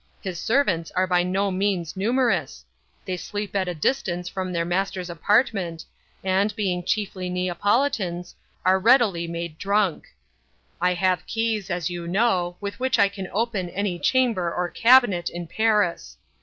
[0.19, 2.65] His servants are by no means numerous.
[3.05, 5.85] They sleep at a distance from their master's apartment,
[6.23, 8.33] and, being chiefly Neapolitans,
[8.65, 10.07] are readily made drunk.
[10.81, 15.29] I have keys, as you know, with which I can open any chamber or cabinet
[15.29, 16.17] in Paris.